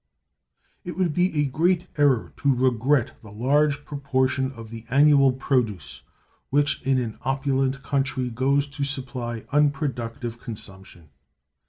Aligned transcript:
It 0.83 0.97
would 0.97 1.13
be 1.13 1.37
a 1.39 1.45
great 1.45 1.85
error 1.95 2.33
to 2.37 2.55
regret 2.55 3.15
the 3.21 3.29
large 3.29 3.85
proportion 3.85 4.51
of 4.53 4.71
the 4.71 4.83
annual 4.89 5.31
produce, 5.31 6.01
which 6.49 6.81
in 6.81 6.97
an 6.97 7.19
opulent 7.21 7.83
country 7.83 8.31
goes 8.31 8.65
to 8.69 8.83
supply 8.83 9.45
unproductive 9.51 10.39
consumption. 10.39 11.09